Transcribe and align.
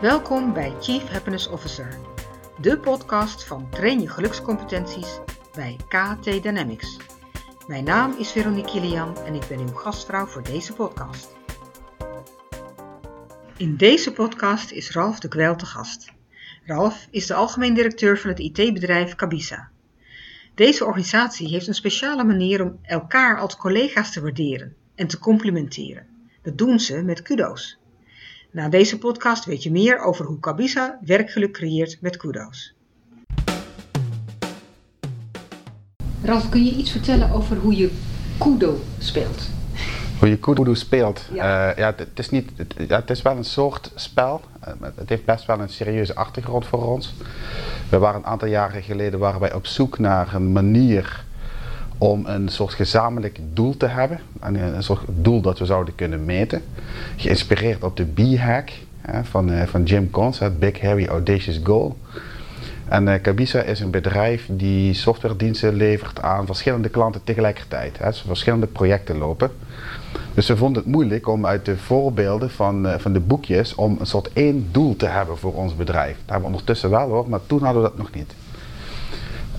Welkom 0.00 0.52
bij 0.52 0.74
Chief 0.80 1.08
Happiness 1.08 1.48
Officer, 1.48 1.98
de 2.60 2.78
podcast 2.78 3.44
van 3.44 3.70
Train 3.70 4.00
je 4.00 4.08
gelukscompetenties 4.08 5.18
bij 5.54 5.76
KT 5.88 6.24
Dynamics. 6.24 6.96
Mijn 7.66 7.84
naam 7.84 8.14
is 8.18 8.32
Veronique 8.32 8.70
Kilian 8.70 9.16
en 9.16 9.34
ik 9.34 9.48
ben 9.48 9.58
uw 9.58 9.72
gastvrouw 9.72 10.26
voor 10.26 10.42
deze 10.42 10.72
podcast. 10.72 11.36
In 13.56 13.76
deze 13.76 14.12
podcast 14.12 14.70
is 14.70 14.90
Ralf 14.90 15.18
de 15.18 15.28
Kwel 15.28 15.56
te 15.56 15.66
gast. 15.66 16.12
Ralf 16.64 17.06
is 17.10 17.26
de 17.26 17.34
algemeen 17.34 17.74
directeur 17.74 18.18
van 18.18 18.30
het 18.30 18.38
IT-bedrijf 18.38 19.14
Cabisa. 19.14 19.70
Deze 20.54 20.84
organisatie 20.84 21.48
heeft 21.48 21.66
een 21.66 21.74
speciale 21.74 22.24
manier 22.24 22.62
om 22.62 22.78
elkaar 22.82 23.38
als 23.38 23.56
collega's 23.56 24.12
te 24.12 24.20
waarderen 24.20 24.74
en 24.94 25.06
te 25.06 25.18
complimenteren. 25.18 26.06
Dat 26.42 26.58
doen 26.58 26.80
ze 26.80 27.02
met 27.02 27.22
kudo's. 27.22 27.79
Na 28.52 28.68
deze 28.68 28.98
podcast 28.98 29.44
weet 29.44 29.62
je 29.62 29.70
meer 29.70 29.98
over 29.98 30.24
hoe 30.24 30.40
Cabisa 30.40 30.98
werkgeluk 31.04 31.52
creëert 31.52 31.98
met 32.00 32.16
kudo's. 32.16 32.74
Ralf, 36.22 36.48
kun 36.48 36.64
je 36.64 36.74
iets 36.74 36.90
vertellen 36.90 37.30
over 37.30 37.56
hoe 37.56 37.76
je 37.76 37.90
kudo 38.38 38.80
speelt? 38.98 39.48
Hoe 40.18 40.28
je 40.28 40.38
kudo 40.38 40.74
speelt? 40.74 41.28
Ja. 41.32 41.44
Ja, 41.68 41.76
ja 41.76 41.94
het, 41.96 42.18
is 42.18 42.30
niet, 42.30 42.50
het, 42.56 42.74
ja, 42.88 43.00
het 43.00 43.10
is 43.10 43.22
wel 43.22 43.36
een 43.36 43.44
soort 43.44 43.92
spel. 43.94 44.40
Eh, 44.60 44.72
Het 44.94 45.08
heeft 45.08 45.24
best 45.24 45.46
wel 45.46 45.60
een 45.60 45.68
serieuze 45.68 46.14
achtergrond 46.14 46.66
voor 46.66 46.86
ons. 46.92 47.14
We 47.90 47.98
waren 47.98 48.20
een 48.20 48.26
aantal 48.26 48.48
jaren 48.48 48.82
geleden 48.82 49.18
waren 49.18 49.40
wij 49.40 49.54
op 49.54 49.66
zoek 49.66 49.98
naar 49.98 50.34
een 50.34 50.52
manier 50.52 51.24
om 52.00 52.26
een 52.26 52.48
soort 52.48 52.74
gezamenlijk 52.74 53.38
doel 53.52 53.76
te 53.76 53.86
hebben. 53.86 54.20
Een, 54.40 54.54
een 54.54 54.82
soort 54.82 55.00
doel 55.06 55.40
dat 55.40 55.58
we 55.58 55.64
zouden 55.64 55.94
kunnen 55.94 56.24
meten. 56.24 56.62
Geïnspireerd 57.16 57.84
op 57.84 57.96
de 57.96 58.04
B-hack 58.04 58.72
van, 59.22 59.50
eh, 59.50 59.66
van 59.66 59.82
Jim 59.82 60.10
Cons, 60.10 60.38
het 60.38 60.58
Big 60.58 60.80
Hairy 60.80 61.06
Audacious 61.06 61.60
Goal. 61.64 61.96
En 62.88 63.08
eh, 63.08 63.20
Cabisa 63.20 63.60
is 63.60 63.80
een 63.80 63.90
bedrijf 63.90 64.48
die 64.50 64.94
softwarediensten 64.94 65.74
levert 65.74 66.22
aan 66.22 66.46
verschillende 66.46 66.88
klanten 66.88 67.24
tegelijkertijd. 67.24 67.98
Hè, 67.98 68.12
verschillende 68.12 68.66
projecten 68.66 69.18
lopen. 69.18 69.50
Dus 70.34 70.48
we 70.48 70.56
vonden 70.56 70.82
het 70.82 70.92
moeilijk 70.92 71.28
om 71.28 71.46
uit 71.46 71.64
de 71.64 71.76
voorbeelden 71.76 72.50
van, 72.50 72.86
eh, 72.86 72.98
van 72.98 73.12
de 73.12 73.20
boekjes 73.20 73.74
om 73.74 73.96
een 74.00 74.06
soort 74.06 74.30
één 74.32 74.68
doel 74.70 74.96
te 74.96 75.06
hebben 75.06 75.38
voor 75.38 75.54
ons 75.54 75.76
bedrijf. 75.76 76.16
Dat 76.16 76.24
hebben 76.24 76.40
we 76.40 76.54
ondertussen 76.54 76.90
wel 76.90 77.08
hoor, 77.08 77.28
maar 77.28 77.40
toen 77.46 77.62
hadden 77.62 77.82
we 77.82 77.88
dat 77.88 77.98
nog 77.98 78.14
niet. 78.14 78.34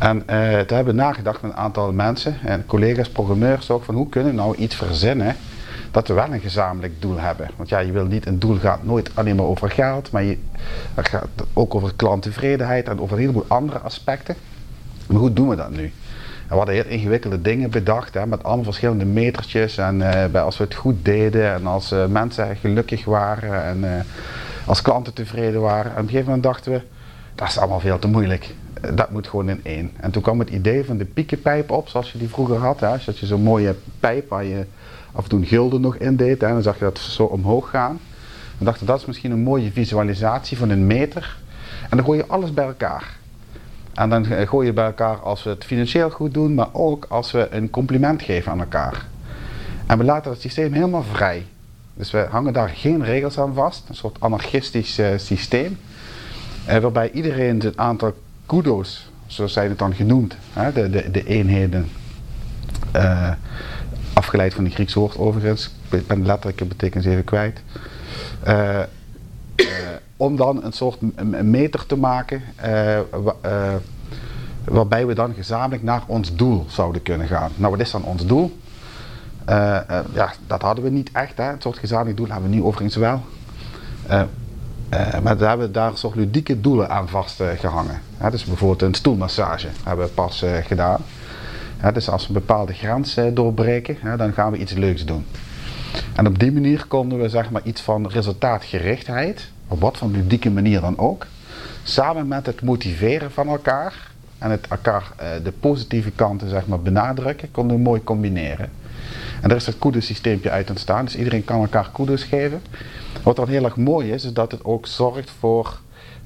En 0.02 0.28
eh 0.28 0.60
toen 0.60 0.76
hebben 0.76 0.96
we 0.96 1.02
nagedacht 1.02 1.42
met 1.42 1.52
een 1.52 1.58
aantal 1.58 1.94
mensen 1.94 2.38
en 2.44 2.66
collega's, 2.66 3.10
programmeurs 3.10 3.70
ook, 3.70 3.84
van 3.84 3.96
hoe 3.96 4.10
kunnen 4.10 4.30
we 4.30 4.36
nou 4.36 4.56
iets 4.56 4.76
verzinnen 4.76 5.36
dat 5.92 6.08
we 6.08 6.14
wel 6.14 6.34
een 6.34 6.40
gezamenlijk 6.40 7.02
doel 7.02 7.20
hebben. 7.20 7.50
Want 7.56 7.70
ja, 7.70 7.80
je 7.80 7.92
wil 7.92 8.06
niet, 8.06 8.26
een 8.26 8.40
doel 8.40 8.58
gaat 8.58 8.84
nooit 8.84 9.12
alleen 9.14 9.36
maar 9.36 9.46
over 9.46 9.70
geld, 9.70 10.12
maar 10.12 10.24
je, 10.24 10.38
het 10.94 11.08
gaat 11.08 11.28
ook 11.54 11.76
over 11.76 11.94
klanttevredenheid 11.96 12.88
en 12.88 13.00
over 13.00 13.14
een 13.16 13.22
heleboel 13.22 13.46
andere 13.48 13.80
aspecten. 13.80 14.36
Maar 15.08 15.20
hoe 15.20 15.34
doen 15.34 15.50
we 15.50 15.56
dat 15.56 15.70
nu? 15.70 15.84
En 15.84 16.48
we 16.48 16.56
hadden 16.56 16.76
heel 16.76 16.86
ingewikkelde 16.86 17.42
dingen 17.42 17.70
bedacht, 17.70 18.14
hè, 18.14 18.28
met 18.28 18.44
allemaal 18.44 18.64
verschillende 18.64 19.06
metertjes. 19.06 19.78
En 19.78 20.02
eh, 20.02 20.32
bij 20.32 20.42
als 20.42 20.58
we 20.58 20.64
het 20.64 20.76
goed 20.76 21.06
deden 21.06 21.54
en 21.54 21.68
als 21.68 21.92
eh, 21.92 22.06
mensen 22.06 22.56
gelukkig 22.56 23.06
waren 23.06 23.64
en 23.64 23.98
eh, 23.98 24.04
als 24.66 24.82
klanten 24.82 25.14
tevreden 25.14 25.62
waren. 25.62 25.86
En 25.86 25.92
op 25.92 25.98
een 25.98 26.04
gegeven 26.04 26.26
moment 26.26 26.44
dachten 26.44 26.72
we, 26.72 26.82
dat 27.36 27.48
is 27.48 27.58
allemaal 27.58 27.80
veel 27.80 28.00
te 28.00 28.08
moeilijk. 28.08 28.54
Dat 28.94 29.12
moet 29.12 29.28
gewoon 29.28 29.50
in 29.50 29.60
één. 29.64 29.92
En 29.96 30.12
toen 30.12 30.22
kwam 30.22 30.40
het 30.40 30.50
idee 30.50 30.86
van 30.86 30.98
de 30.98 31.06
piekenpijp 31.06 31.72
op, 31.72 31.88
zoals 31.88 32.12
je 32.12 32.18
die 32.18 32.30
vroeger 32.30 32.58
had. 32.58 32.80
Hè. 32.80 32.96
Dat 33.06 33.18
je 33.18 33.26
zo'n 33.26 33.42
mooie 33.42 33.76
pijp 34.00 34.30
waar 34.30 34.44
je 34.44 34.66
af 35.12 35.24
en 35.24 35.30
toe 35.30 35.40
een 35.40 35.46
gulden 35.46 35.82
nog 35.82 35.96
in 35.96 36.16
deed. 36.16 36.44
En 36.44 36.54
dan 36.54 36.62
zag 36.62 36.78
je 36.78 36.84
dat 36.84 37.00
zo 37.00 37.24
omhoog 37.24 37.70
gaan. 37.70 38.00
En 38.60 38.66
dachten, 38.66 38.86
dat 38.86 39.00
is 39.00 39.06
misschien 39.06 39.32
een 39.32 39.44
mooie 39.44 39.72
visualisatie 39.72 40.58
van 40.58 40.70
een 40.70 40.88
meter. 40.88 41.38
En 41.90 41.98
dan 41.98 42.06
gooi 42.06 42.18
je 42.18 42.28
alles 42.28 42.54
bij 42.54 42.66
elkaar. 42.66 43.20
En 43.94 44.10
dan 44.10 44.26
eh, 44.26 44.48
gooi 44.48 44.66
je 44.66 44.74
bij 44.74 44.86
elkaar 44.86 45.20
als 45.20 45.44
we 45.44 45.50
het 45.50 45.64
financieel 45.64 46.10
goed 46.10 46.34
doen, 46.34 46.54
maar 46.54 46.70
ook 46.72 47.06
als 47.10 47.32
we 47.32 47.48
een 47.52 47.70
compliment 47.70 48.22
geven 48.22 48.52
aan 48.52 48.60
elkaar. 48.60 49.06
En 49.86 49.98
we 49.98 50.04
laten 50.04 50.32
het 50.32 50.42
systeem 50.42 50.74
helemaal 50.74 51.04
vrij. 51.04 51.46
Dus 51.94 52.12
we 52.12 52.28
hangen 52.30 52.54
daar 52.54 52.70
geen 52.70 53.04
regels 53.04 53.40
aan 53.40 53.54
vast, 53.54 53.90
een 53.90 53.96
soort 53.96 54.20
anarchistisch 54.20 54.98
eh, 54.98 55.08
systeem. 55.16 55.78
eh, 56.66 56.78
waarbij 56.78 57.12
iedereen 57.12 57.60
het 57.60 57.78
aantal 57.78 58.14
kudo's, 58.52 59.10
zoals 59.28 59.54
zijn 59.54 59.70
het 59.70 59.80
dan 59.80 59.94
genoemd, 59.94 60.36
hè, 60.54 60.72
de, 60.72 60.90
de, 60.90 61.12
de 61.12 61.24
eenheden, 61.26 61.88
eh, 62.92 63.32
afgeleid 64.14 64.54
van 64.54 64.64
het 64.64 64.74
Griekse 64.74 65.00
woord 65.00 65.18
overigens, 65.18 65.72
ik 65.90 66.08
ben 66.08 66.20
de 66.20 66.26
letterlijke 66.26 66.66
betekenis 66.66 67.06
even 67.06 67.24
kwijt. 67.24 67.62
Eh, 68.44 68.80
eh, 68.80 68.86
om 70.18 70.36
dan 70.36 70.64
een 70.64 70.72
soort 70.72 70.98
meter 71.44 71.86
te 71.86 71.96
maken 71.96 72.42
wa- 73.10 73.80
waarbij 74.64 75.06
we 75.06 75.14
dan 75.14 75.34
gezamenlijk 75.34 75.84
naar 75.84 76.04
ons 76.08 76.36
doel 76.36 76.66
zouden 76.70 77.04
kunnen 77.04 77.28
gaan. 77.28 77.52
Nou, 77.56 77.72
wat 77.72 77.82
is 77.82 77.92
dan 77.92 78.04
ons 78.04 78.26
doel? 78.26 78.60
Ja, 80.14 80.34
dat 80.48 80.62
hadden 80.62 80.84
we 80.84 80.90
niet 80.90 81.10
echt. 81.14 81.38
Hè. 81.38 81.44
Het 81.44 81.62
soort 81.62 81.78
gezamenlijk 81.78 82.18
doel 82.18 82.28
hebben 82.28 82.50
we 82.50 82.56
nu 82.56 82.64
overigens 82.64 82.96
wel. 82.96 83.22
Eh, 84.92 85.20
maar 85.20 85.38
daar 85.38 85.50
hebben 85.50 85.68
we 85.68 85.74
daar 85.74 85.98
soort 85.98 86.16
ludieke 86.16 86.62
doelen 86.62 86.90
aan 86.90 87.10
vastgehangen. 87.10 88.02
Hè, 88.18 88.32
dus 88.32 88.44
bijvoorbeeld 88.44 88.82
een 88.82 88.94
stoelmassage 88.94 89.68
hebben 89.84 90.06
we 90.06 90.12
pas 90.12 90.42
eh, 90.42 90.56
gedaan. 90.56 91.02
Dus 91.94 92.10
als 92.10 92.22
we 92.22 92.28
een 92.28 92.40
bepaalde 92.40 92.74
grens 92.74 93.18
doorbreken, 93.34 93.98
dan 94.18 94.34
gaan 94.34 94.52
we 94.52 94.58
iets 94.58 94.74
leuks 94.74 95.06
doen. 95.06 95.26
En 96.16 96.28
op 96.28 96.40
die 96.40 96.52
manier 96.52 96.86
konden 96.88 97.20
we 97.20 97.30
zeg 97.30 97.50
maar 97.52 97.62
iets 97.64 97.82
van 97.82 98.08
resultaatgerichtheid, 98.08 99.52
op 99.68 99.82
wat 99.82 99.98
voor 99.98 100.10
ludieke 100.10 100.50
manier 100.50 100.82
dan 100.82 100.98
ook, 100.98 101.26
samen 101.84 102.28
met 102.28 102.46
het 102.46 102.62
motiveren 102.62 103.32
van 103.32 103.48
elkaar 103.48 104.12
en 104.38 104.52
het 104.52 104.68
elkaar 104.68 105.12
de 105.44 105.52
positieve 105.60 106.12
kanten 106.12 106.50
zeg 106.50 106.68
maar 106.68 106.82
benadrukken, 106.82 107.52
konden 107.52 107.78
we 107.78 107.84
mooi 107.84 108.04
combineren. 108.04 108.70
En 109.42 109.50
daar 109.50 109.58
is 109.58 109.66
het 109.66 109.78
koedesysteempje 109.78 110.50
uit 110.50 110.70
ontstaan, 110.70 111.06
dus 111.06 111.16
iedereen 111.16 111.44
kan 111.44 111.62
elkaar 111.62 111.90
koedes 111.92 112.24
geven. 112.24 112.62
Wat 113.24 113.36
dan 113.36 113.48
heel 113.48 113.64
erg 113.64 113.76
mooi 113.76 114.12
is, 114.12 114.24
is 114.24 114.34
dat 114.34 114.52
het 114.52 114.66
ook 114.66 114.88
zorgt 114.88 115.32
voor 115.40 115.80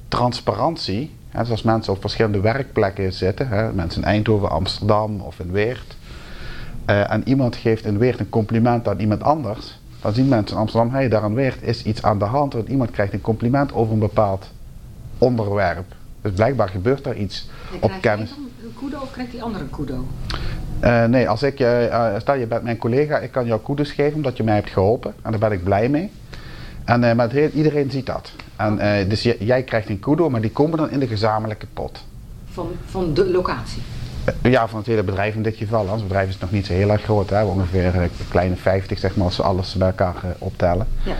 transparantie. 0.08 1.10
Hè, 1.28 1.40
dus 1.40 1.50
als 1.50 1.62
mensen 1.62 1.92
op 1.92 2.00
verschillende 2.00 2.40
werkplekken 2.40 3.12
zitten, 3.12 3.48
hè, 3.48 3.72
mensen 3.72 4.02
in 4.02 4.08
Eindhoven, 4.08 4.50
Amsterdam 4.50 5.20
of 5.20 5.40
in 5.40 5.52
Weert, 5.52 5.96
eh, 6.84 7.10
en 7.10 7.28
iemand 7.28 7.56
geeft 7.56 7.84
in 7.84 7.98
Weert 7.98 8.20
een 8.20 8.28
compliment 8.28 8.88
aan 8.88 8.98
iemand 8.98 9.22
anders, 9.22 9.78
dan 10.00 10.14
zien 10.14 10.28
mensen 10.28 10.56
in 10.56 10.62
Amsterdam, 10.62 10.90
hé, 10.90 10.96
hey, 10.96 11.08
daar 11.08 11.24
in 11.24 11.34
Weert 11.34 11.62
is 11.62 11.82
iets 11.82 12.02
aan 12.02 12.18
de 12.18 12.24
hand, 12.24 12.52
want 12.52 12.68
iemand 12.68 12.90
krijgt 12.90 13.12
een 13.12 13.20
compliment 13.20 13.72
over 13.72 13.92
een 13.92 13.98
bepaald 13.98 14.50
onderwerp. 15.18 15.94
Dus 16.22 16.32
blijkbaar 16.32 16.68
gebeurt 16.68 17.04
daar 17.04 17.16
iets 17.16 17.48
op 17.80 17.92
kennis. 18.00 18.30
een 18.30 18.74
kudo 18.78 19.00
of 19.00 19.10
krijgt 19.10 19.30
die 19.30 19.42
andere 19.42 19.64
een 19.64 19.70
kudo? 19.70 20.04
Eh, 20.80 21.04
nee, 21.04 21.28
als 21.28 21.42
ik, 21.42 21.60
eh, 21.60 22.14
stel 22.18 22.34
je 22.34 22.46
bent 22.46 22.62
mijn 22.62 22.78
collega, 22.78 23.18
ik 23.18 23.30
kan 23.30 23.46
jou 23.46 23.60
koeders 23.60 23.90
geven 23.90 24.14
omdat 24.14 24.36
je 24.36 24.42
mij 24.42 24.54
hebt 24.54 24.70
geholpen 24.70 25.14
en 25.22 25.30
daar 25.30 25.40
ben 25.40 25.52
ik 25.52 25.64
blij 25.64 25.88
mee. 25.88 26.10
En, 26.84 27.04
eh, 27.04 27.14
maar 27.14 27.32
het 27.32 27.54
iedereen 27.54 27.90
ziet 27.90 28.06
dat. 28.06 28.32
En, 28.56 29.08
dus 29.08 29.22
jij 29.38 29.62
krijgt 29.62 29.88
een 29.88 30.00
kudo, 30.00 30.30
maar 30.30 30.40
die 30.40 30.50
komen 30.50 30.78
dan 30.78 30.90
in 30.90 30.98
de 30.98 31.06
gezamenlijke 31.06 31.66
pot. 31.72 32.04
Van, 32.50 32.70
van 32.86 33.14
de 33.14 33.30
locatie. 33.30 33.82
Ja, 34.42 34.68
van 34.68 34.78
het 34.78 34.86
hele 34.86 35.02
bedrijf 35.02 35.34
in 35.34 35.42
dit 35.42 35.56
geval. 35.56 35.86
Ons 35.86 36.02
bedrijf 36.02 36.28
is 36.28 36.38
nog 36.38 36.50
niet 36.50 36.66
zo 36.66 36.72
heel 36.72 36.90
erg 36.90 37.02
groot. 37.02 37.30
Hè. 37.30 37.44
Ongeveer 37.44 37.96
een 37.96 38.10
kleine 38.28 38.56
50 38.56 38.98
zeg 38.98 39.16
maar, 39.16 39.26
als 39.26 39.36
we 39.36 39.42
alles 39.42 39.74
bij 39.74 39.86
elkaar 39.86 40.14
optellen. 40.38 40.86
Ja. 41.02 41.14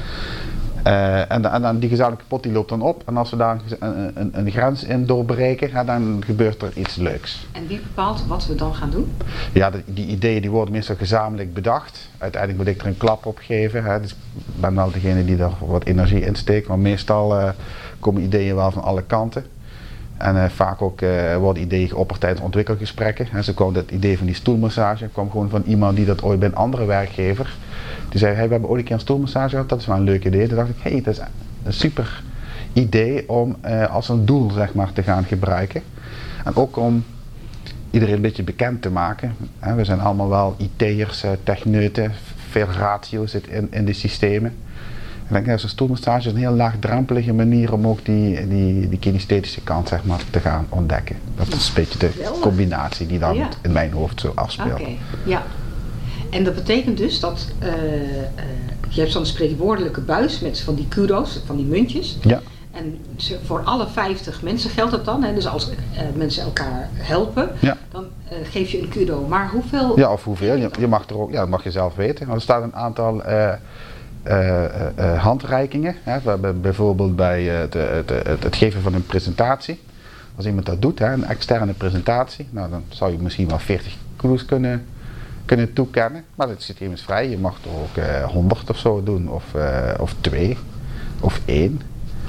Eh, 0.87 1.31
en, 1.31 1.53
en 1.53 1.63
dan 1.63 1.79
die 1.79 1.89
gezamenlijke 1.89 2.25
pot 2.29 2.43
die 2.43 2.53
loopt 2.53 2.69
dan 2.69 2.83
op. 2.83 3.03
En 3.07 3.17
als 3.17 3.31
we 3.31 3.37
daar 3.37 3.61
een, 3.79 4.11
een, 4.15 4.31
een, 4.39 4.51
grens 4.51 4.85
in 4.85 5.07
doorbreken, 5.07 5.69
ja, 5.71 5.85
dan 5.85 6.23
gebeurt 6.27 6.63
er 6.63 6.73
iets 6.75 6.95
leuks. 6.97 7.47
En 7.53 7.67
wie 7.67 7.79
bepaalt 7.81 8.27
wat 8.27 8.47
we 8.47 8.55
dan 8.55 8.75
gaan 8.75 8.91
doen? 8.91 9.13
Ja, 9.53 9.71
de- 9.71 9.83
die 9.87 10.07
ideeën 10.07 10.41
die 10.41 10.51
worden 10.51 10.75
meestal 10.75 10.97
gezamenlijk 10.97 11.55
bedacht. 11.55 12.09
Uiteindelijk 12.19 12.63
moet 12.65 12.75
ik 12.75 12.81
er 12.81 12.87
een 12.87 12.97
klap 12.97 13.27
op 13.27 13.39
geven. 13.43 13.85
Hè. 13.85 14.01
Dus 14.01 14.11
ik 14.11 14.17
ben 14.61 14.75
wel 14.75 14.91
degene 14.91 15.25
die 15.25 15.37
er 15.39 15.51
wat 15.61 15.85
energie 15.85 16.21
in 16.21 16.35
steekt. 16.35 16.69
Maar 16.69 16.79
meestal 16.79 17.39
eh, 17.39 17.49
komen 18.01 18.23
ideeën 18.23 18.55
wel 18.55 18.71
van 18.71 18.82
alle 18.82 19.03
kanten. 19.03 19.44
En 20.17 20.43
eh, 20.43 20.49
vaak 20.49 20.83
ook 20.83 21.01
eh, 21.01 21.37
worden 21.37 21.63
ideeën 21.63 21.89
geopperd 21.89 22.21
tijdens 22.21 22.43
ontwikkelgesprekken. 22.43 23.29
En 23.33 23.45
zo 23.45 23.53
kwam 23.53 23.75
het 23.75 23.91
idee 23.91 24.17
van 24.17 24.27
die 24.27 24.35
stoelmassage 24.35 25.09
kwam 25.13 25.31
gewoon 25.31 25.49
van 25.49 25.63
iemand 25.67 25.97
die 25.97 26.07
dat 26.07 26.23
ooit 26.23 26.39
bij 26.39 26.49
een 26.49 26.55
andere 26.55 26.85
werkgever. 26.85 27.57
Die 28.09 28.19
zei, 28.19 28.35
hey, 28.35 28.45
we 28.45 28.51
hebben 28.51 28.71
ooit 28.71 28.79
een 28.79 28.85
keer 28.85 28.95
een 28.95 29.01
stoelmassage 29.01 29.49
gehad, 29.49 29.69
dat 29.69 29.81
is 29.81 29.87
wel 29.87 29.97
een 29.97 30.03
leuk 30.03 30.25
idee. 30.25 30.47
Toen 30.47 30.57
dacht 30.57 30.69
ik, 30.69 30.77
hé, 30.79 30.91
hey, 30.91 31.03
dat 31.03 31.15
is 31.15 31.21
een 31.65 31.73
super 31.73 32.23
idee 32.73 33.29
om 33.29 33.57
eh, 33.61 33.95
als 33.95 34.09
een 34.09 34.25
doel 34.25 34.51
zeg 34.51 34.75
maar, 34.75 34.93
te 34.93 35.03
gaan 35.03 35.25
gebruiken. 35.25 35.83
En 36.45 36.57
ook 36.57 36.77
om 36.77 37.05
iedereen 37.91 38.15
een 38.15 38.21
beetje 38.21 38.43
bekend 38.43 38.83
te 38.83 38.91
maken. 38.91 39.35
We 39.77 39.85
zijn 39.85 40.01
allemaal 40.01 40.29
wel 40.29 40.57
IT'ers, 40.59 41.25
techneuten, 41.43 42.13
veel 42.51 42.67
ratio 42.67 43.27
zit 43.27 43.47
in, 43.47 43.69
in 43.71 43.85
de 43.85 43.93
systemen. 43.93 44.55
Ik 45.28 45.32
denk, 45.32 45.46
ja, 45.46 45.56
zo'n 45.56 45.69
stoelmassage 45.69 46.26
is 46.26 46.32
een 46.32 46.38
heel 46.38 46.52
laagdrempelige 46.52 47.32
manier 47.32 47.73
om 47.73 47.87
ook 47.87 48.05
die, 48.05 48.49
die, 48.49 48.88
die 48.88 48.99
kinesthetische 48.99 49.61
kant 49.61 49.88
zeg 49.88 50.05
maar, 50.05 50.20
te 50.31 50.40
gaan 50.40 50.67
ontdekken. 50.69 51.17
Dat 51.37 51.46
is 51.46 51.69
een 51.69 51.75
beetje 51.75 51.99
de 51.99 52.11
combinatie 52.40 53.06
die 53.06 53.19
dan 53.19 53.34
Ja. 53.37 53.49
in 53.62 53.73
mijn 53.73 53.93
hoofd 53.93 54.20
zo 54.20 54.32
afspeelt. 54.34 54.81
Oké, 54.81 54.90
ja. 55.25 55.43
En 56.31 56.44
dat 56.44 56.55
betekent 56.55 56.96
dus 56.99 57.20
dat 57.20 57.46
eh, 57.58 57.69
eh, 57.69 58.25
je 58.88 59.00
hebt 59.00 59.12
zo'n 59.12 59.26
spreekwoordelijke 59.26 60.00
buis 60.00 60.40
met 60.40 60.61
van 60.61 60.75
die 60.75 60.88
kudo's, 60.88 61.40
van 61.46 61.56
die 61.56 61.67
muntjes. 61.67 62.19
Ja. 62.20 62.40
En 62.72 62.99
voor 63.44 63.61
alle 63.62 63.87
50 63.87 64.43
mensen 64.43 64.70
geldt 64.70 64.90
dat 64.90 65.05
dan. 65.05 65.22
Hè? 65.22 65.34
Dus 65.34 65.46
als 65.46 65.70
uh, 65.70 65.75
mensen 66.14 66.43
elkaar 66.44 66.88
helpen, 66.93 67.49
Ja. 67.61 67.76
dan 67.90 68.05
uh, 68.32 68.38
geef 68.50 68.70
je 68.70 68.81
een 68.82 68.88
kudo. 68.88 69.26
Maar 69.29 69.50
hoeveel? 69.50 69.99
Ja, 69.99 70.12
of 70.12 70.25
hoeveel. 70.25 70.55
Je, 70.56 70.70
je 70.79 70.87
mag 70.87 71.08
er 71.08 71.19
ook, 71.19 71.31
ja, 71.32 71.40
dat 71.40 71.49
mag 71.49 71.64
je 71.64 71.70
zelf 71.70 71.94
weten. 71.94 72.29
Er 72.29 72.40
staat 72.40 72.62
een 72.62 72.75
aantal 72.75 73.22
uh, 74.28 75.23
handreikingen. 75.23 75.94
Hè? 76.02 76.20
We 76.20 76.28
hebben 76.28 76.61
bijvoorbeeld 76.61 77.17
bij 77.17 77.43
het, 77.43 77.75
het, 77.75 78.11
het, 78.11 78.43
het, 78.43 78.56
geven 78.56 78.82
van 78.82 78.94
een 78.94 79.06
presentatie. 79.06 79.81
Als 80.37 80.46
iemand 80.46 80.67
dat 80.67 80.82
doet, 80.82 80.99
hè, 80.99 81.12
een 81.12 81.25
externe 81.25 81.73
presentatie, 81.73 82.49
nou, 82.50 82.70
dan 82.70 82.82
zou 82.88 83.12
je 83.12 83.19
misschien 83.19 83.49
wel 83.49 83.58
40 83.58 83.96
kudos 84.17 84.44
kunnen, 84.44 84.84
kunnen 85.44 85.73
toekennen. 85.73 86.25
Maar 86.34 86.46
dat 86.46 86.62
zit 86.62 86.81
immers 86.81 87.02
vrij. 87.02 87.28
Je 87.28 87.38
mag 87.38 87.58
er 87.62 87.70
ook 87.70 88.31
100 88.31 88.70
of 88.70 88.78
zo 88.78 89.02
doen, 89.02 89.28
of, 89.28 89.44
of 89.99 90.14
twee, 90.20 90.56
of 91.20 91.40
één. 91.44 91.81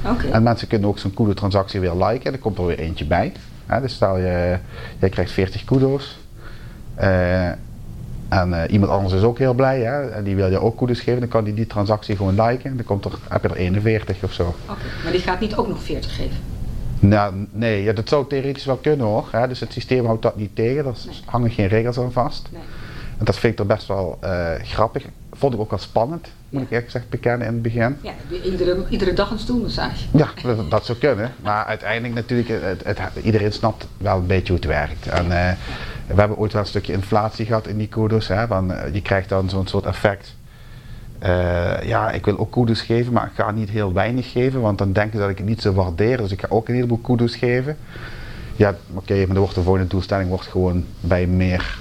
Okay. 0.04 0.30
En 0.30 0.42
mensen 0.42 0.68
kunnen 0.68 0.88
ook 0.88 0.98
zo'n 0.98 1.14
kudo 1.14 1.34
transactie 1.34 1.80
weer 1.80 1.94
liken. 1.94 2.32
Er 2.32 2.38
komt 2.38 2.58
er 2.58 2.66
weer 2.66 2.78
eentje 2.78 3.06
bij. 3.06 3.32
Ja, 3.68 3.80
dus 3.80 3.94
stel 3.94 4.18
je, 4.18 4.58
jij 4.98 5.08
krijgt 5.08 5.32
40 5.32 5.64
kudos. 5.64 6.18
En 8.28 8.48
uh, 8.50 8.62
iemand 8.68 8.92
anders 8.92 9.14
is 9.14 9.22
ook 9.22 9.38
heel 9.38 9.54
blij. 9.54 9.80
Hè? 9.80 10.08
En 10.08 10.24
die 10.24 10.36
wil 10.36 10.50
je 10.50 10.60
ook 10.60 10.76
kudos 10.76 11.00
geven. 11.00 11.20
Dan 11.20 11.28
kan 11.28 11.44
die 11.44 11.54
die 11.54 11.66
transactie 11.66 12.16
gewoon 12.16 12.42
liken. 12.42 12.76
Dan 12.76 12.84
komt 12.84 13.04
er, 13.04 13.12
heb 13.28 13.42
je 13.42 13.48
er 13.48 13.56
41 13.56 14.22
of 14.22 14.32
zo. 14.32 14.42
Oké, 14.42 14.54
okay. 14.64 14.76
maar 15.02 15.12
die 15.12 15.20
gaat 15.20 15.40
niet 15.40 15.56
ook 15.56 15.68
nog 15.68 15.82
40 15.82 16.16
geven? 16.16 16.36
Nou, 17.00 17.46
nee, 17.50 17.82
ja, 17.82 17.92
dat 17.92 18.08
zou 18.08 18.28
theoretisch 18.28 18.64
wel 18.64 18.76
kunnen 18.76 19.06
hoor. 19.06 19.28
Hè? 19.30 19.48
Dus 19.48 19.60
het 19.60 19.72
systeem 19.72 20.06
houdt 20.06 20.22
dat 20.22 20.36
niet 20.36 20.56
tegen. 20.56 20.84
Nee. 20.84 20.94
hangen 21.24 21.50
geen 21.50 21.66
regels 21.66 21.98
aan 21.98 22.12
vast. 22.12 22.48
Nee. 22.52 22.62
En 23.18 23.24
dat 23.24 23.38
vind 23.38 23.52
ik 23.52 23.58
er 23.58 23.66
best 23.66 23.86
wel 23.86 24.18
uh, 24.24 24.50
grappig. 24.62 25.04
Vond 25.32 25.54
ik 25.54 25.60
ook 25.60 25.70
wel 25.70 25.78
spannend, 25.78 26.28
moet 26.48 26.62
ik 26.62 26.70
eerlijk 26.70 26.90
gezegd 26.90 27.08
bekennen 27.08 27.46
in 27.46 27.52
het 27.52 27.62
begin. 27.62 27.96
Ja, 28.00 28.12
iedere, 28.44 28.84
iedere 28.88 29.12
dag 29.12 29.30
een 29.30 29.38
stoelmassage. 29.38 30.04
Ja, 30.12 30.28
dat, 30.42 30.70
dat, 30.70 30.86
zou 30.86 30.98
kunnen. 30.98 31.32
Maar 31.42 31.64
uiteindelijk 31.64 32.14
natuurlijk, 32.14 32.48
het, 32.48 32.84
het, 32.84 32.98
iedereen 33.22 33.52
snapt 33.52 33.86
wel 33.96 34.16
een 34.16 34.26
beetje 34.26 34.52
hoe 34.52 34.56
het 34.56 34.64
werkt. 34.64 35.06
En 35.06 35.26
uh, 35.26 35.50
we 36.08 36.20
hebben 36.20 36.36
ooit 36.36 36.52
wel 36.52 36.62
een 36.62 36.68
stukje 36.68 36.92
inflatie 36.92 37.46
gehad 37.46 37.66
in 37.66 37.78
die 37.78 37.88
kudos. 37.88 38.28
Hè, 38.28 38.46
want 38.46 38.72
je 38.92 39.02
krijgt 39.02 39.28
dan 39.28 39.50
zo'n 39.50 39.66
soort 39.66 39.84
effect. 39.84 40.36
Uh, 41.22 41.82
ja, 41.82 42.10
ik 42.10 42.24
wil 42.24 42.38
ook 42.38 42.50
kudos 42.50 42.80
geven, 42.80 43.12
maar 43.12 43.26
ik 43.26 43.32
ga 43.34 43.50
niet 43.50 43.70
heel 43.70 43.92
weinig 43.92 44.30
geven, 44.30 44.60
want 44.60 44.78
dan 44.78 44.92
denken 44.92 45.12
ze 45.12 45.18
dat 45.18 45.30
ik 45.30 45.38
het 45.38 45.46
niet 45.46 45.62
zo 45.62 45.72
waardeer. 45.72 46.16
Dus 46.16 46.32
ik 46.32 46.40
ga 46.40 46.46
ook 46.50 46.68
een 46.68 46.74
heleboel 46.74 46.98
kudos 46.98 47.36
geven. 47.36 47.76
Ja, 48.56 48.68
oké, 48.68 48.78
okay, 48.94 49.18
maar 49.18 49.26
dan 49.26 49.38
wordt 49.38 49.54
de 49.54 49.62
volgende 49.62 49.88
doelstelling 49.88 50.28
wordt 50.28 50.46
gewoon 50.46 50.84
bij 51.00 51.26
meer 51.26 51.78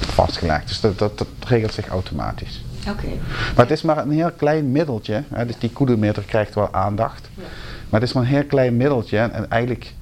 vastgelegd. 0.00 0.68
Dus 0.68 0.80
dat, 0.80 0.98
dat, 0.98 1.18
dat 1.18 1.28
regelt 1.46 1.72
zich 1.72 1.88
automatisch. 1.88 2.64
Oké. 2.80 2.90
Okay. 2.90 3.18
Maar 3.56 3.64
het 3.64 3.70
is 3.70 3.82
maar 3.82 3.98
een 3.98 4.10
heel 4.10 4.32
klein 4.36 4.72
middeltje. 4.72 5.22
Hè, 5.28 5.46
dus 5.46 5.58
die 5.58 5.70
kudometer 5.70 6.22
krijgt 6.22 6.54
wel 6.54 6.72
aandacht. 6.72 7.28
Ja. 7.34 7.42
Maar 7.88 8.00
het 8.00 8.08
is 8.08 8.14
maar 8.14 8.24
een 8.24 8.28
heel 8.28 8.44
klein 8.44 8.76
middeltje. 8.76 9.18
En, 9.18 9.32
en 9.32 9.50
eigenlijk... 9.50 9.92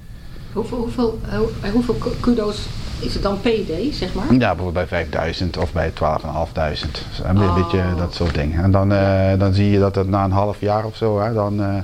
Hoeveel, 0.53 0.77
hoeveel, 0.77 1.19
hoe, 1.29 1.71
hoeveel 1.71 1.95
kudo's 2.19 2.67
is 3.03 3.13
het 3.13 3.23
dan 3.23 3.39
PD, 3.39 3.95
zeg 3.95 4.13
maar? 4.13 4.33
Ja, 4.33 4.55
bijvoorbeeld 4.55 4.73
bij 4.73 4.87
5000 4.87 5.57
of 5.57 5.73
bij 5.73 5.89
12.500. 5.89 5.95
Een 7.23 7.41
oh. 7.41 7.55
beetje 7.55 7.83
dat 7.97 8.13
soort 8.13 8.33
dingen. 8.33 8.63
En 8.63 8.71
dan, 8.71 8.91
uh, 8.91 9.31
dan 9.37 9.53
zie 9.53 9.69
je 9.69 9.79
dat 9.79 9.95
het 9.95 10.07
na 10.07 10.23
een 10.23 10.31
half 10.31 10.59
jaar 10.59 10.85
of 10.85 10.95
zo, 10.95 11.19
hè, 11.19 11.33
dan... 11.33 11.61
Uh, 11.61 11.75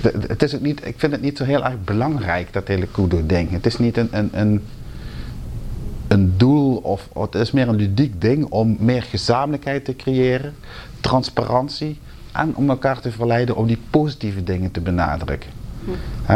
de, 0.00 0.12
het 0.26 0.42
is 0.42 0.54
ook 0.54 0.60
niet, 0.60 0.86
ik 0.86 0.94
vind 0.96 1.12
het 1.12 1.22
niet 1.22 1.36
zo 1.36 1.44
heel 1.44 1.64
erg 1.64 1.84
belangrijk, 1.84 2.52
dat 2.52 2.68
hele 2.68 2.86
kudo-ding. 2.86 3.50
Het 3.50 3.66
is 3.66 3.78
niet 3.78 3.96
een, 3.96 4.08
een, 4.10 4.30
een 4.32 4.62
een 6.08 6.34
doel 6.36 6.76
of 6.76 7.08
het 7.14 7.34
is 7.34 7.50
meer 7.50 7.68
een 7.68 7.76
ludiek 7.76 8.20
ding 8.20 8.44
om 8.44 8.76
meer 8.78 9.02
gezamenlijkheid 9.02 9.84
te 9.84 9.96
creëren, 9.96 10.54
transparantie 11.00 11.98
en 12.32 12.56
om 12.56 12.68
elkaar 12.70 13.00
te 13.00 13.12
verleiden 13.12 13.56
om 13.56 13.66
die 13.66 13.78
positieve 13.90 14.42
dingen 14.42 14.70
te 14.70 14.80
benadrukken. 14.80 15.50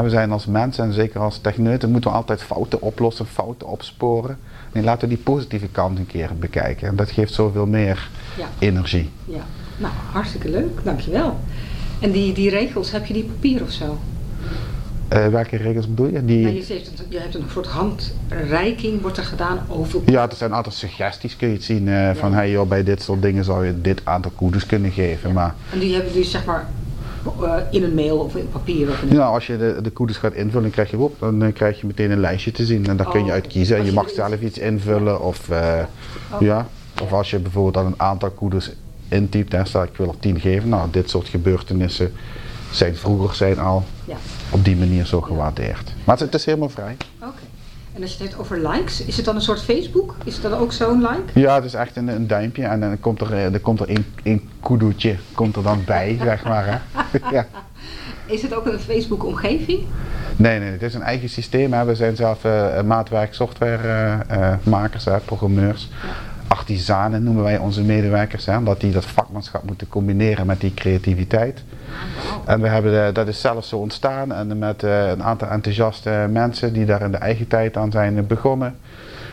We 0.02 0.10
zijn 0.10 0.32
als 0.32 0.46
mensen 0.46 0.84
en 0.84 0.92
zeker 0.92 1.20
als 1.20 1.38
techneuten 1.38 1.90
moeten 1.90 2.10
we 2.10 2.16
altijd 2.16 2.42
fouten 2.42 2.82
oplossen, 2.82 3.26
fouten 3.26 3.68
opsporen. 3.68 4.38
En 4.72 4.84
laten 4.84 5.08
we 5.08 5.14
die 5.14 5.24
positieve 5.24 5.68
kant 5.68 5.98
een 5.98 6.06
keer 6.06 6.30
bekijken. 6.38 6.88
En 6.88 6.96
dat 6.96 7.10
geeft 7.10 7.32
zoveel 7.32 7.66
meer 7.66 8.08
ja. 8.38 8.46
energie. 8.58 9.10
Ja, 9.24 9.44
nou 9.76 9.92
hartstikke 10.12 10.50
leuk, 10.50 10.84
dankjewel. 10.84 11.36
En 12.00 12.10
die, 12.10 12.32
die 12.32 12.50
regels, 12.50 12.90
heb 12.90 13.06
je 13.06 13.14
die 13.14 13.24
papier 13.24 13.62
of 13.62 13.70
zo? 13.70 13.98
Uh, 15.12 15.26
welke 15.26 15.56
regels 15.56 15.88
bedoel 15.88 16.06
je? 16.06 16.24
Die... 16.24 16.42
Nou, 16.42 16.54
je, 16.54 16.62
zegt, 16.62 17.04
je 17.08 17.18
hebt 17.18 17.34
een 17.34 17.44
soort 17.52 17.66
handreiking, 17.66 19.00
wordt 19.00 19.16
er 19.16 19.24
gedaan 19.24 19.58
over... 19.68 20.00
Ja, 20.06 20.30
er 20.30 20.36
zijn 20.36 20.52
altijd 20.52 20.74
suggesties, 20.74 21.36
kun 21.36 21.48
je 21.48 21.54
het 21.54 21.64
zien. 21.64 21.86
Uh, 21.86 21.94
ja. 21.94 22.14
Van 22.14 22.32
hey, 22.32 22.50
joh, 22.50 22.68
bij 22.68 22.84
dit 22.84 23.02
soort 23.02 23.22
dingen 23.22 23.44
zou 23.44 23.66
je 23.66 23.80
dit 23.80 24.00
aantal 24.04 24.30
koeders 24.36 24.66
kunnen 24.66 24.90
geven. 24.90 25.28
Ja. 25.28 25.34
Maar... 25.34 25.54
En 25.72 25.78
die 25.78 25.94
hebben 25.94 26.12
dus 26.12 26.30
zeg 26.30 26.44
maar 26.44 26.68
uh, 27.42 27.54
in 27.70 27.82
een 27.84 27.94
mail 27.94 28.18
of 28.18 28.36
in 28.36 28.48
papier? 28.52 28.88
Of 28.88 29.02
in 29.02 29.12
ja, 29.12 29.26
als 29.26 29.46
je 29.46 29.56
de, 29.58 29.78
de 29.82 29.90
koeders 29.90 30.18
gaat 30.18 30.32
invullen, 30.32 30.70
krijg 30.70 30.90
je, 30.90 30.98
op, 30.98 31.16
dan 31.18 31.52
krijg 31.52 31.80
je 31.80 31.86
meteen 31.86 32.10
een 32.10 32.20
lijstje 32.20 32.52
te 32.52 32.64
zien. 32.64 32.86
En 32.86 32.96
daar 32.96 33.06
oh, 33.06 33.12
kun 33.12 33.24
je 33.24 33.32
uit 33.32 33.46
kiezen. 33.46 33.76
En 33.76 33.82
je, 33.82 33.88
je 33.88 33.94
mag 33.94 34.10
zelf 34.10 34.40
iets 34.40 34.58
invullen. 34.58 35.22
Of, 35.22 35.50
oh. 35.50 36.40
ja. 36.40 36.66
of 37.02 37.12
als 37.12 37.30
je 37.30 37.38
bijvoorbeeld 37.38 37.74
dan 37.74 37.86
een 37.86 38.00
aantal 38.00 38.30
koeders 38.30 38.70
intypt, 39.08 39.54
en 39.54 39.66
stel 39.66 39.82
ik 39.82 39.96
wil 39.96 40.08
er 40.08 40.18
10 40.18 40.40
geven. 40.40 40.68
Nou, 40.68 40.90
dit 40.90 41.10
soort 41.10 41.28
gebeurtenissen 41.28 42.12
zijn 42.70 42.96
vroeger 42.96 43.34
zijn 43.34 43.58
al 43.58 43.84
ja. 44.04 44.16
op 44.50 44.64
die 44.64 44.76
manier 44.76 45.06
zo 45.06 45.20
gewaardeerd. 45.20 45.94
Maar 46.04 46.16
het, 46.16 46.24
het 46.24 46.34
is 46.34 46.44
helemaal 46.44 46.68
vrij. 46.68 46.96
Oké. 47.18 47.26
Okay. 47.26 47.39
En 48.00 48.06
als 48.06 48.16
je 48.16 48.22
het 48.22 48.32
hebt 48.32 48.42
over 48.42 48.68
likes, 48.68 49.04
is 49.04 49.16
het 49.16 49.24
dan 49.24 49.34
een 49.34 49.40
soort 49.42 49.62
Facebook? 49.62 50.16
Is 50.24 50.34
het 50.34 50.42
dan 50.42 50.52
ook 50.52 50.72
zo'n 50.72 51.00
like? 51.00 51.40
Ja, 51.40 51.54
het 51.54 51.64
is 51.64 51.74
echt 51.74 51.96
een, 51.96 52.08
een 52.08 52.26
duimpje 52.26 52.64
en 52.64 52.80
dan 52.80 53.00
komt 53.00 53.20
er, 53.20 53.32
er, 53.32 53.60
komt 53.60 53.80
er 53.80 53.90
een, 53.90 54.04
een 54.22 54.48
kudoetje 54.62 55.16
komt 55.34 55.56
er 55.56 55.62
dan 55.62 55.82
bij, 55.86 56.16
zeg 56.22 56.44
maar. 56.44 56.64
Hè. 56.66 57.18
ja. 57.36 57.46
Is 58.26 58.42
het 58.42 58.54
ook 58.54 58.66
een 58.66 58.78
Facebook 58.78 59.24
omgeving? 59.24 59.80
Nee, 60.36 60.58
nee, 60.58 60.70
het 60.70 60.82
is 60.82 60.94
een 60.94 61.02
eigen 61.02 61.28
systeem. 61.28 61.72
Hè. 61.72 61.84
We 61.84 61.94
zijn 61.94 62.16
zelf 62.16 62.44
uh, 62.44 62.82
maatwerk 62.82 63.34
softwaremakers, 63.34 65.06
uh, 65.06 65.12
uh, 65.12 65.20
programmeurs. 65.24 65.88
Ja. 66.02 66.08
Artisanen 66.50 67.22
noemen 67.22 67.42
wij 67.42 67.58
onze 67.58 67.82
medewerkers, 67.82 68.46
hè, 68.46 68.56
omdat 68.56 68.80
die 68.80 68.92
dat 68.92 69.04
vakmanschap 69.04 69.64
moeten 69.64 69.88
combineren 69.88 70.46
met 70.46 70.60
die 70.60 70.74
creativiteit. 70.74 71.62
En 72.44 72.60
we 72.60 72.68
hebben, 72.68 73.14
dat 73.14 73.28
is 73.28 73.40
zelfs 73.40 73.68
zo 73.68 73.76
ontstaan 73.76 74.32
en 74.32 74.58
met 74.58 74.82
een 74.82 75.22
aantal 75.22 75.48
enthousiaste 75.48 76.26
mensen 76.30 76.72
die 76.72 76.84
daar 76.84 77.02
in 77.02 77.10
de 77.10 77.16
eigen 77.16 77.46
tijd 77.46 77.76
aan 77.76 77.90
zijn 77.90 78.26
begonnen. 78.26 78.76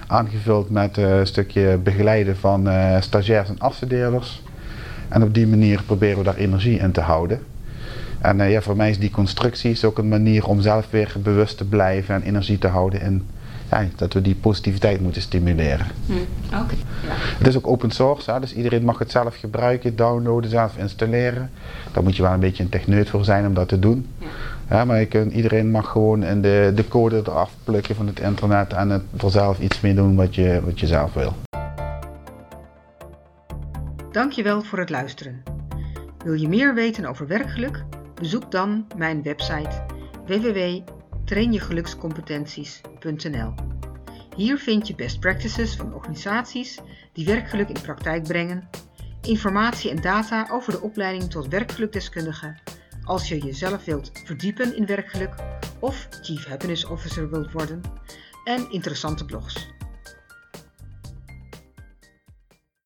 Aangevuld 0.08 0.70
met 0.70 0.98
een 0.98 1.28
stukje 1.28 1.78
begeleiden 1.78 2.38
van 2.38 2.70
stagiairs 3.00 3.50
en 3.50 3.60
afstudeerders. 3.60 4.44
En 5.10 5.24
op 5.24 5.34
die 5.34 5.48
manier 5.48 5.84
proberen 5.84 6.18
we 6.18 6.24
daar 6.24 6.36
energie 6.36 6.80
in 6.80 6.92
te 6.92 7.02
houden. 7.02 7.40
En 8.22 8.50
ja, 8.50 8.62
voor 8.62 8.76
mij 8.76 8.90
is 8.90 9.00
die 9.00 9.12
constructie 9.12 9.86
ook 9.86 9.98
een 9.98 10.08
manier 10.08 10.46
om 10.48 10.62
zelf 10.62 10.88
weer 10.90 11.16
bewust 11.24 11.58
te 11.58 11.66
blijven 11.66 12.16
en 12.16 12.22
energie 12.22 12.58
te 12.58 12.68
houden 12.68 13.02
in 13.02 13.26
ja, 13.70 13.86
dat 13.96 14.14
we 14.14 14.22
die 14.22 14.36
positiviteit 14.36 15.02
moeten 15.02 15.22
stimuleren. 15.22 15.88
Hm. 16.06 16.14
Okay. 16.46 16.78
Ja. 17.04 17.14
Het 17.38 17.48
is 17.48 17.58
ook 17.58 17.68
open 17.68 17.92
source, 17.92 18.32
hè, 18.32 18.40
dus 18.40 18.54
iedereen 18.54 18.84
mag 18.84 19.00
het 19.00 19.12
zelf 19.12 19.36
gebruiken, 19.36 19.96
downloaden, 19.96 20.50
zelf 20.50 20.78
installeren. 20.78 21.52
Daar 21.92 22.04
moet 22.04 22.16
je 22.16 22.22
wel 22.22 22.32
een 22.32 22.40
beetje 22.40 22.64
een 22.64 22.70
techneut 22.70 23.10
voor 23.10 23.24
zijn 23.24 23.46
om 23.46 23.54
dat 23.54 23.68
te 23.68 23.80
doen. 23.80 24.08
Ja. 24.18 24.28
Ja, 24.70 24.86
maar 24.86 25.00
je 25.00 25.06
kunt, 25.06 25.34
iedereen 25.34 25.72
mag 25.72 25.92
gewoon 25.92 26.24
in 26.24 26.42
de, 26.42 26.72
de 26.76 26.88
code 26.88 27.18
eraf 27.18 27.52
plukken 27.64 27.96
van 27.96 28.08
het 28.08 28.20
internet 28.20 28.74
en 28.74 28.90
het 28.90 29.04
er 29.22 29.32
zelf 29.32 29.60
iets 29.60 29.82
mee 29.82 29.94
doen 29.94 30.16
wat 30.16 30.36
je, 30.36 30.62
wat 30.64 30.80
je 30.80 30.88
zelf 30.88 31.14
wil. 31.14 31.36
Dankjewel 34.12 34.62
voor 34.62 34.80
het 34.80 34.90
luisteren. 34.90 35.44
Wil 36.24 36.34
je 36.34 36.48
meer 36.48 36.74
weten 36.74 37.06
over 37.06 37.28
werkgeluk? 37.28 37.84
Bezoek 38.16 38.52
dan 38.52 38.88
mijn 38.96 39.24
website 39.24 39.84
www.trainjegelukscompetenties.nl. 41.28 43.54
Hier 44.36 44.58
vind 44.58 44.88
je 44.88 44.96
best 44.96 45.20
practices 45.20 45.76
van 45.76 45.94
organisaties 45.94 46.80
die 47.14 47.26
werkgeluk 47.26 47.70
in 47.70 47.82
praktijk 47.82 48.24
brengen, 48.24 48.70
informatie 49.22 49.90
en 49.90 50.02
data 50.02 50.48
over 50.52 50.72
de 50.72 50.82
opleiding 50.82 51.30
tot 51.30 51.48
werkgelukdeskundige 51.48 52.58
als 53.04 53.28
je 53.28 53.38
jezelf 53.38 53.86
wilt 53.86 54.12
verdiepen 54.24 54.76
in 54.76 54.86
werkgeluk 54.86 55.36
of 55.80 56.08
Chief 56.22 56.46
Happiness 56.46 56.86
Officer 56.86 57.30
wilt 57.30 57.52
worden 57.52 57.82
en 58.44 58.72
interessante 58.72 59.26
blogs. 59.26 59.68